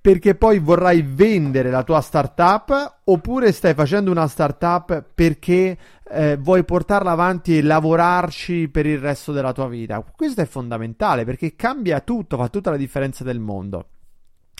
perché 0.00 0.34
poi 0.34 0.58
vorrai 0.58 1.02
vendere 1.02 1.70
la 1.70 1.82
tua 1.82 2.00
startup 2.00 3.00
oppure 3.04 3.52
stai 3.52 3.74
facendo 3.74 4.10
una 4.10 4.26
startup 4.28 5.04
perché 5.14 5.76
eh, 6.10 6.36
vuoi 6.36 6.64
portarla 6.64 7.10
avanti 7.10 7.58
e 7.58 7.62
lavorarci 7.62 8.68
per 8.68 8.86
il 8.86 8.98
resto 8.98 9.32
della 9.32 9.52
tua 9.52 9.68
vita. 9.68 10.00
Questo 10.00 10.40
è 10.40 10.46
fondamentale 10.46 11.24
perché 11.24 11.54
cambia 11.54 12.00
tutto, 12.00 12.38
fa 12.38 12.48
tutta 12.48 12.70
la 12.70 12.76
differenza 12.76 13.24
del 13.24 13.40
mondo 13.40 13.86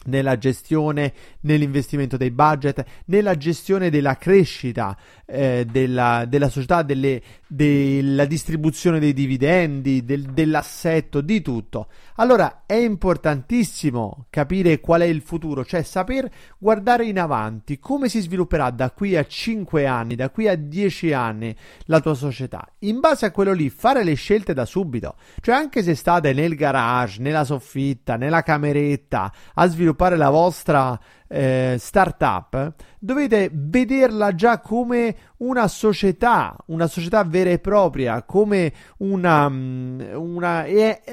nella 0.06 0.38
gestione, 0.38 1.12
nell'investimento 1.40 2.16
dei 2.16 2.30
budget, 2.30 2.84
nella 3.06 3.36
gestione 3.36 3.90
della 3.90 4.16
crescita 4.16 4.96
eh, 5.26 5.66
della, 5.70 6.24
della, 6.26 6.48
società, 6.48 6.82
delle, 6.82 7.20
della 7.52 8.26
distribuzione 8.26 9.00
dei 9.00 9.12
dividendi, 9.12 10.04
del, 10.04 10.22
dell'assetto, 10.22 11.20
di 11.20 11.42
tutto. 11.42 11.88
Allora 12.16 12.62
è 12.64 12.74
importantissimo 12.74 14.26
capire 14.30 14.78
qual 14.78 15.00
è 15.00 15.06
il 15.06 15.20
futuro, 15.20 15.64
cioè 15.64 15.82
saper 15.82 16.30
guardare 16.58 17.06
in 17.06 17.18
avanti 17.18 17.80
come 17.80 18.08
si 18.08 18.20
svilupperà 18.20 18.70
da 18.70 18.92
qui 18.92 19.16
a 19.16 19.26
5 19.26 19.84
anni, 19.84 20.14
da 20.14 20.30
qui 20.30 20.46
a 20.46 20.54
10 20.54 21.12
anni 21.12 21.56
la 21.86 22.00
tua 22.00 22.14
società. 22.14 22.64
In 22.80 23.00
base 23.00 23.26
a 23.26 23.32
quello 23.32 23.52
lì 23.52 23.68
fare 23.68 24.04
le 24.04 24.14
scelte 24.14 24.54
da 24.54 24.64
subito, 24.64 25.16
cioè 25.40 25.56
anche 25.56 25.82
se 25.82 25.96
state 25.96 26.32
nel 26.32 26.54
garage, 26.54 27.20
nella 27.20 27.42
soffitta, 27.42 28.14
nella 28.14 28.44
cameretta 28.44 29.32
a 29.54 29.66
sviluppare 29.66 30.16
la 30.16 30.30
vostra 30.30 30.96
eh, 31.32 31.76
startup, 31.78 32.74
dovete 32.98 33.50
vederla 33.52 34.34
già 34.34 34.58
come 34.58 35.16
una 35.38 35.68
società, 35.68 36.56
una 36.66 36.88
società 36.88 37.22
vera 37.22 37.50
e 37.50 37.60
propria, 37.60 38.24
come 38.24 38.72
una, 38.98 39.48
mm, 39.48 40.00
una 40.14 40.66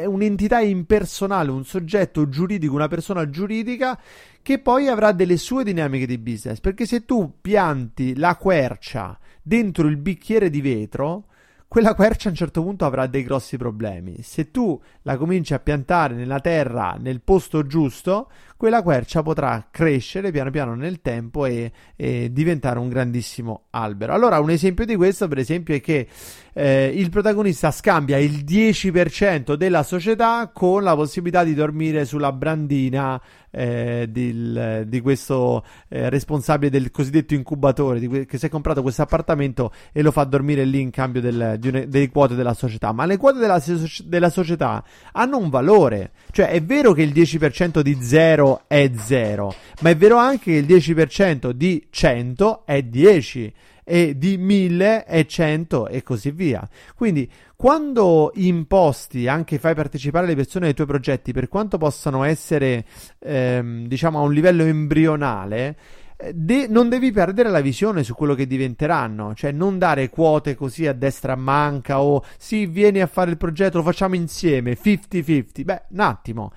un'entità 0.05 0.59
impersonale, 0.59 1.51
un 1.51 1.63
soggetto 1.63 2.27
giuridico, 2.29 2.73
una 2.73 2.87
persona 2.87 3.29
giuridica 3.29 3.99
che 4.41 4.57
poi 4.57 4.87
avrà 4.87 5.11
delle 5.11 5.37
sue 5.37 5.63
dinamiche 5.63 6.07
di 6.07 6.17
business. 6.17 6.59
Perché 6.61 6.87
se 6.87 7.05
tu 7.05 7.35
pianti 7.39 8.15
la 8.15 8.35
quercia 8.37 9.19
dentro 9.43 9.87
il 9.87 9.97
bicchiere 9.97 10.49
di 10.49 10.61
vetro, 10.61 11.25
quella 11.69 11.95
quercia 11.95 12.29
a 12.29 12.31
un 12.31 12.37
certo 12.37 12.63
punto 12.63 12.85
avrà 12.85 13.07
dei 13.07 13.23
grossi 13.23 13.57
problemi. 13.57 14.21
Se 14.21 14.51
tu 14.51 14.81
la 15.01 15.17
cominci 15.17 15.53
a 15.53 15.59
piantare 15.59 16.15
nella 16.15 16.39
terra 16.39 16.95
nel 16.97 17.21
posto 17.21 17.67
giusto, 17.67 18.31
quella 18.57 18.81
quercia 18.81 19.21
potrà 19.21 19.67
crescere 19.69 20.31
piano 20.31 20.49
piano 20.49 20.73
nel 20.73 20.99
tempo 20.99 21.45
e, 21.45 21.71
e 21.95 22.29
diventare 22.31 22.79
un 22.79 22.89
grandissimo 22.89 23.65
albero. 23.69 24.13
Allora, 24.13 24.39
un 24.39 24.49
esempio 24.49 24.83
di 24.83 24.95
questo, 24.95 25.27
per 25.27 25.37
esempio, 25.37 25.75
è 25.75 25.79
che 25.79 26.07
eh, 26.53 26.91
il 26.93 27.11
protagonista 27.11 27.69
scambia 27.69 28.17
il 28.17 28.43
10% 28.43 29.53
della 29.53 29.83
società 29.83 30.49
con 30.51 30.81
la 30.81 30.95
possibilità 30.95 31.43
di 31.43 31.53
dormire 31.53 32.03
sulla 32.03 32.31
brandina 32.31 33.21
eh, 33.51 34.07
del, 34.09 34.85
di 34.87 34.99
questo 35.01 35.63
eh, 35.87 36.09
responsabile 36.09 36.71
del 36.71 36.91
cosiddetto 36.91 37.33
incubatore 37.33 38.05
que- 38.07 38.25
che 38.25 38.37
si 38.37 38.47
è 38.47 38.49
comprato 38.49 38.81
questo 38.81 39.03
appartamento 39.03 39.71
e 39.91 40.01
lo 40.01 40.11
fa 40.11 40.23
dormire 40.23 40.65
lì 40.65 40.81
in 40.81 40.89
cambio 40.89 41.21
del, 41.21 41.59
une- 41.63 41.87
delle 41.87 42.09
quote 42.09 42.33
della 42.33 42.55
società. 42.55 42.91
Ma 42.91 43.05
le 43.05 43.17
quote 43.17 43.37
della, 43.37 43.61
della 44.05 44.29
società 44.29 44.83
hanno 45.11 45.37
un 45.37 45.49
valore, 45.49 46.11
cioè 46.31 46.47
è 46.47 46.61
vero 46.63 46.91
che 46.93 47.03
il 47.03 47.11
10% 47.11 47.81
di 47.81 48.01
0 48.47 48.61
è 48.67 48.89
0, 48.95 49.53
ma 49.81 49.89
è 49.89 49.97
vero 49.97 50.17
anche 50.17 50.51
che 50.51 50.57
il 50.57 50.65
10% 50.65 51.51
di 51.51 51.87
100 51.89 52.65
è 52.65 52.81
10 52.81 53.53
e 53.83 54.17
di 54.17 54.37
1000 54.37 55.05
è 55.05 55.25
100 55.25 55.87
e 55.87 56.03
così 56.03 56.31
via. 56.31 56.67
Quindi 56.95 57.29
quando 57.55 58.31
imposti, 58.35 59.27
anche 59.27 59.59
fai 59.59 59.75
partecipare 59.75 60.27
le 60.27 60.35
persone 60.35 60.67
ai 60.67 60.73
tuoi 60.73 60.87
progetti, 60.87 61.31
per 61.31 61.47
quanto 61.47 61.77
possano 61.77 62.23
essere, 62.23 62.85
ehm, 63.19 63.87
diciamo, 63.87 64.19
a 64.19 64.21
un 64.21 64.33
livello 64.33 64.63
embrionale, 64.63 65.77
eh, 66.17 66.33
De- 66.33 66.67
non 66.67 66.89
devi 66.89 67.11
perdere 67.11 67.49
la 67.49 67.61
visione 67.61 68.03
su 68.03 68.13
quello 68.15 68.33
che 68.33 68.47
diventeranno, 68.47 69.33
cioè 69.35 69.51
non 69.51 69.77
dare 69.77 70.09
quote 70.09 70.55
così 70.55 70.87
a 70.87 70.93
destra 70.93 71.35
manca 71.35 72.01
o 72.01 72.23
sì, 72.37 72.65
vieni 72.65 73.01
a 73.01 73.07
fare 73.07 73.29
il 73.31 73.37
progetto, 73.37 73.77
lo 73.77 73.83
facciamo 73.83 74.15
insieme, 74.15 74.75
50-50. 74.75 75.63
Beh, 75.63 75.83
un 75.89 75.99
attimo, 75.99 76.51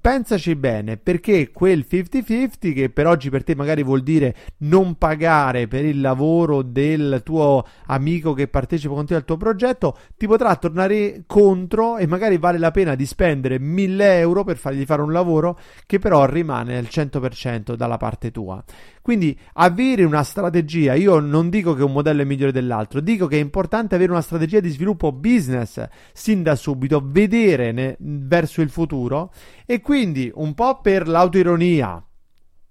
pensaci 0.00 0.54
bene, 0.56 0.96
perché 0.96 1.50
quel 1.50 1.86
50-50 1.88 2.72
che 2.72 2.90
per 2.90 3.06
oggi 3.06 3.30
per 3.30 3.44
te 3.44 3.54
magari 3.54 3.82
vuol 3.82 4.02
dire 4.02 4.34
non 4.58 4.96
pagare 4.96 5.68
per 5.68 5.84
il 5.84 6.00
lavoro 6.00 6.62
del 6.62 7.22
tuo 7.24 7.64
amico 7.86 8.32
che 8.32 8.48
partecipa 8.48 8.94
con 8.94 9.06
te 9.06 9.14
al 9.14 9.24
tuo 9.24 9.36
progetto, 9.36 9.96
ti 10.16 10.26
potrà 10.26 10.56
tornare 10.56 11.24
contro 11.26 11.96
e 11.96 12.06
magari 12.06 12.38
vale 12.38 12.58
la 12.58 12.70
pena 12.70 12.94
di 12.94 13.06
spendere 13.06 13.58
1000 13.58 14.18
euro 14.18 14.44
per 14.44 14.56
fargli 14.56 14.84
fare 14.84 15.02
un 15.02 15.12
lavoro 15.12 15.58
che 15.86 15.98
però 15.98 16.24
rimane 16.24 16.76
al 16.76 16.88
100% 16.90 17.74
dalla 17.74 17.96
parte 17.96 18.30
tua. 18.30 18.62
Quindi 19.04 19.38
avere 19.52 20.02
una 20.02 20.22
strategia, 20.22 20.94
io 20.94 21.18
non 21.18 21.50
dico 21.50 21.74
che 21.74 21.82
un 21.82 21.92
modello 21.92 22.22
è 22.22 22.24
migliore 22.24 22.52
dell'altro, 22.52 23.00
dico 23.00 23.26
che 23.26 23.36
è 23.36 23.38
importante 23.38 23.94
avere 23.96 24.10
una 24.10 24.22
strategia 24.22 24.60
di 24.60 24.70
sviluppo 24.70 25.12
business 25.12 25.86
sin 26.14 26.42
da 26.42 26.56
subito, 26.56 27.02
vedere 27.04 27.70
ne, 27.70 27.96
verso 27.98 28.62
il 28.62 28.70
futuro. 28.70 29.30
E 29.66 29.82
quindi 29.82 30.32
un 30.36 30.54
po' 30.54 30.80
per 30.80 31.06
l'autoironia 31.06 32.02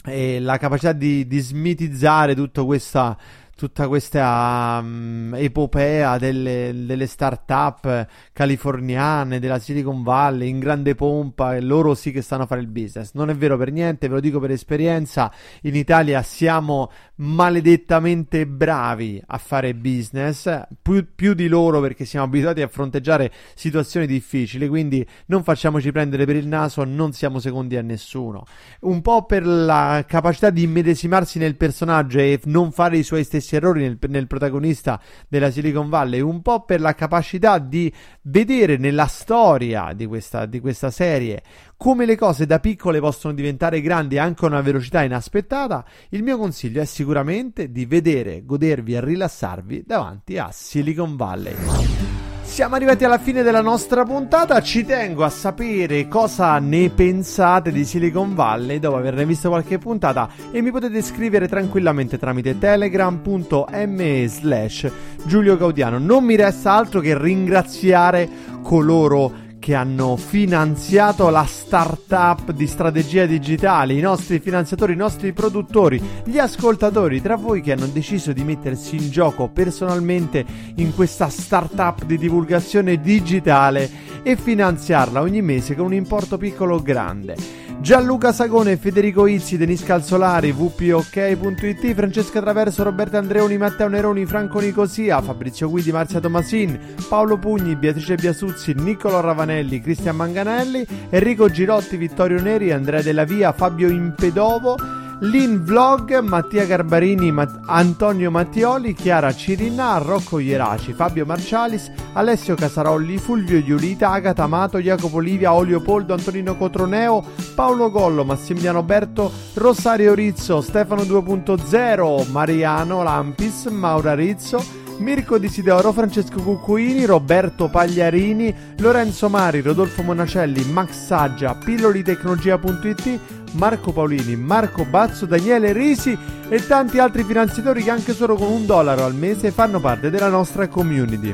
e 0.04 0.40
la 0.40 0.58
capacità 0.58 0.92
di, 0.92 1.28
di 1.28 1.38
smitizzare 1.38 2.34
tutta 2.34 2.64
questa 2.64 3.16
tutta 3.56 3.88
questa 3.88 4.80
um, 4.82 5.34
epopea 5.36 6.18
delle, 6.18 6.74
delle 6.86 7.06
start-up 7.06 8.08
californiane, 8.34 9.40
della 9.40 9.60
Silicon 9.60 10.04
Valley, 10.04 10.50
in 10.50 10.60
grande 10.60 10.96
pompa, 10.96 11.56
e 11.56 11.62
loro 11.62 11.94
sì 11.94 12.12
che 12.12 12.22
stanno 12.22 12.44
a 12.44 12.46
fare 12.46 12.62
il 12.62 12.68
business. 12.68 13.12
Non 13.14 13.30
è 13.30 13.36
vero 13.36 13.56
per 13.58 13.72
niente, 13.72 14.08
ve 14.08 14.16
lo 14.16 14.20
dico 14.20 14.40
per 14.40 14.52
esperienza, 14.52 15.32
in 15.62 15.76
Italia 15.76 16.22
siamo 16.24 16.92
maledettamente 17.16 18.48
bravi 18.48 19.22
a 19.28 19.38
fare 19.38 19.76
business, 19.76 20.64
più, 20.82 21.06
più 21.14 21.34
di 21.34 21.48
loro 21.48 21.80
perché 21.80 22.06
siamo 22.06 22.26
abituati 22.26 22.62
a 22.62 22.68
fronteggiare 22.68 23.32
situazioni 23.54 24.08
difficili, 24.08 24.68
quindi 24.68 25.08
non 25.28 25.44
facciamoci 25.44 25.92
prendere 25.92 26.26
per 26.26 26.36
il 26.36 26.48
naso, 26.48 26.84
non 26.84 27.14
siamo 27.14 27.40
secondi 27.40 27.78
a 27.78 27.82
nessuno. 27.82 28.46
Un 28.82 29.02
po' 29.02 29.26
per 29.26 29.46
la 29.46 30.04
capacità 30.08 30.50
di 30.50 30.64
immedesimarsi 30.64 31.38
nel 31.38 31.56
personaggio 31.56 32.20
e 32.20 32.40
non 32.46 32.72
fare 32.72 32.98
i 32.98 33.04
suoi 33.04 33.24
stessi 33.24 33.43
stessi 33.44 33.56
errori 33.58 33.82
nel, 33.82 34.00
nel 34.08 34.28
protagonista 34.28 35.00
della 35.28 35.52
Silicon 35.52 35.90
Valley, 35.90 36.22
un 36.22 36.42
po' 36.42 36.64
per 36.64 36.80
la 36.80 36.96
capacità 36.96 37.60
di 37.60 37.94
vedere 38.24 38.78
nella 38.78 39.06
storia 39.06 39.92
di 39.94 40.06
questa, 40.06 40.46
di 40.46 40.60
questa 40.60 40.90
serie 40.90 41.44
come 41.78 42.06
le 42.06 42.16
cose 42.16 42.46
da 42.46 42.60
piccole 42.60 43.02
possono 43.02 43.34
diventare 43.34 43.82
grandi 43.82 44.18
anche 44.18 44.46
a 44.46 44.48
una 44.48 44.62
velocità 44.62 45.04
inaspettata, 45.04 45.84
il 46.10 46.24
mio 46.24 46.38
consiglio 46.38 46.82
è 46.82 46.86
sicuramente 46.86 47.72
di 47.74 47.86
vedere, 47.86 48.46
godervi 48.46 48.94
e 48.94 49.02
rilassarvi 49.02 49.84
davanti 49.86 50.38
a 50.38 50.50
Silicon 50.50 51.18
Valley. 51.18 52.23
Siamo 52.44 52.76
arrivati 52.76 53.04
alla 53.04 53.18
fine 53.18 53.42
della 53.42 53.62
nostra 53.62 54.04
puntata, 54.04 54.62
ci 54.62 54.86
tengo 54.86 55.24
a 55.24 55.30
sapere 55.30 56.08
cosa 56.08 56.60
ne 56.60 56.90
pensate 56.92 57.72
di 57.72 57.84
Silicon 57.84 58.36
Valley 58.36 58.78
dopo 58.78 58.96
averne 58.96 59.26
visto 59.26 59.50
qualche 59.50 59.80
puntata 59.80 60.30
e 60.52 60.62
mi 60.62 60.70
potete 60.70 61.02
scrivere 61.02 61.48
tranquillamente 61.48 62.20
tramite 62.20 62.60
telegram.me 62.60 64.28
slash 64.28 64.92
Giulio 65.24 65.58
Gaudiano. 65.58 65.98
Non 65.98 66.24
mi 66.24 66.36
resta 66.36 66.74
altro 66.74 67.00
che 67.00 67.18
ringraziare 67.18 68.30
coloro 68.62 69.43
che 69.64 69.76
hanno 69.76 70.18
finanziato 70.18 71.30
la 71.30 71.46
startup 71.46 72.52
di 72.52 72.68
strategia 72.68 73.26
digitale, 73.26 73.94
i 73.94 74.02
nostri 74.02 74.40
finanziatori, 74.40 74.92
i 74.92 74.98
nostri 74.98 75.32
produttori, 75.32 76.02
gli 76.26 76.38
ascoltatori, 76.38 77.22
tra 77.22 77.38
voi 77.38 77.62
che 77.62 77.72
hanno 77.72 77.86
deciso 77.86 78.34
di 78.34 78.44
mettersi 78.44 78.98
in 78.98 79.10
gioco 79.10 79.48
personalmente 79.48 80.44
in 80.76 80.94
questa 80.94 81.30
startup 81.30 82.04
di 82.04 82.18
divulgazione 82.18 83.00
digitale 83.00 83.90
e 84.22 84.36
finanziarla 84.36 85.22
ogni 85.22 85.42
mese 85.42 85.76
con 85.76 85.86
un 85.86 85.94
importo 85.94 86.38
piccolo 86.38 86.76
o 86.76 86.82
grande. 86.82 87.63
Gianluca 87.84 88.32
Sagone, 88.32 88.78
Federico 88.78 89.28
Izzi, 89.28 89.58
Denis 89.58 89.84
Calzolari, 89.84 90.52
wpok.it, 90.52 91.94
Francesca 91.94 92.40
Traverso, 92.40 92.82
Roberto 92.82 93.18
Andreoni, 93.18 93.58
Matteo 93.58 93.90
Neroni, 93.90 94.26
Franco 94.26 94.62
Nicosia, 94.62 95.22
Fabrizio 95.22 95.70
Guidi, 95.70 95.92
Marzia 95.92 96.22
Tomasin, 96.22 96.80
Paolo 97.10 97.38
Pugni, 97.38 97.76
Beatrice 97.76 98.16
Biasuzzi, 98.16 98.74
Niccolo 98.76 99.20
Ravanelli, 99.20 99.82
Cristian 99.82 100.16
Manganelli, 100.16 100.88
Enrico 101.10 101.50
Girotti, 101.50 101.98
Vittorio 101.98 102.42
Neri, 102.42 102.72
Andrea 102.72 103.02
Della 103.02 103.26
Via, 103.26 103.52
Fabio 103.52 103.90
Impedovo, 103.90 104.78
Lin 105.24 105.64
Vlog, 105.64 106.20
Mattia 106.20 106.66
Garbarini, 106.66 107.32
Mat- 107.32 107.62
Antonio 107.68 108.30
Mattioli, 108.30 108.94
Chiara 108.94 109.34
Cirinna, 109.34 109.98
Rocco 109.98 110.38
Ieraci, 110.38 110.92
Fabio 110.92 111.26
Marcialis, 111.26 111.90
Alessio 112.12 112.56
Casarolli, 112.56 113.18
Fulvio 113.18 113.58
Iulita, 113.58 114.10
Agata 114.10 114.44
Amato, 114.44 114.80
Jacopo 114.80 115.20
Livia, 115.20 115.54
Olio 115.54 115.80
Poldo, 115.80 116.14
Antonino 116.14 116.58
Cotroneo, 116.58 117.24
Paolo 117.56 117.90
Gollo, 117.90 118.26
Massimiliano 118.26 118.84
Berto, 118.84 119.32
Rosario 119.54 120.14
Rizzo, 120.14 120.60
Stefano 120.60 121.04
2.0, 121.04 122.30
Mariano 122.30 123.02
Lampis, 123.02 123.68
Maura 123.68 124.16
Rizzo, 124.16 124.62
Mirko 124.98 125.38
Disidoro, 125.38 125.94
Francesco 125.94 126.42
Cuccuini, 126.42 127.06
Roberto 127.06 127.70
Pagliarini, 127.70 128.54
Lorenzo 128.80 129.30
Mari, 129.30 129.62
Rodolfo 129.62 130.04
Monacelli, 130.04 130.66
Max 130.66 131.06
Saggia, 131.06 131.56
pillolitecnologia.it, 131.56 133.20
Marco 133.54 133.92
Paolini, 133.92 134.36
Marco 134.36 134.86
Bazzo, 134.86 135.26
Daniele 135.26 135.74
Risi 135.74 136.18
e 136.50 136.68
tanti 136.68 137.00
altri 137.00 137.24
finanziatori 137.24 137.84
che 137.84 137.90
anche 137.90 138.14
solo 138.14 138.36
con 138.36 138.52
un 138.52 138.66
dollaro 138.66 139.06
al 139.06 139.16
mese 139.16 139.52
fanno 139.52 139.80
parte 139.80 140.10
della 140.10 140.30
nostra 140.30 140.68
community. 140.68 141.34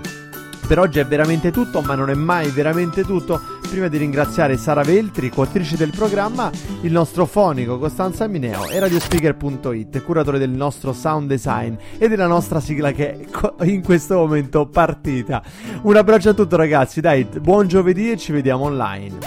Per 0.70 0.78
oggi 0.78 1.00
è 1.00 1.06
veramente 1.06 1.50
tutto, 1.50 1.82
ma 1.82 1.96
non 1.96 2.12
è 2.12 2.14
mai 2.14 2.52
veramente 2.52 3.04
tutto. 3.04 3.42
Prima 3.72 3.88
di 3.88 3.98
ringraziare 3.98 4.56
Sara 4.56 4.84
Veltri, 4.84 5.32
coautrice 5.32 5.76
del 5.76 5.90
programma, 5.90 6.52
il 6.82 6.92
nostro 6.92 7.26
fonico 7.26 7.80
Costanza 7.80 8.28
Mineo 8.28 8.68
e 8.68 8.78
Radiospeaker.it, 8.78 10.04
curatore 10.04 10.38
del 10.38 10.52
nostro 10.52 10.94
sound 10.94 11.28
design 11.28 11.74
e 11.98 12.08
della 12.08 12.28
nostra 12.28 12.60
sigla 12.60 12.92
che 12.92 13.20
è 13.58 13.64
in 13.64 13.82
questo 13.82 14.18
momento 14.18 14.68
partita. 14.68 15.42
Un 15.82 15.96
abbraccio 15.96 16.30
a 16.30 16.34
tutti 16.34 16.56
ragazzi, 16.56 17.02
dai, 17.02 17.24
buon 17.24 17.68
giovedì 17.68 18.12
e 18.12 18.18
ci 18.18 18.32
vediamo 18.32 18.66
online. 18.66 19.18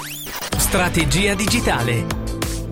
Strategia 0.56 1.34
digitale. 1.34 2.21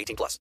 18 0.00 0.16
plus. 0.16 0.38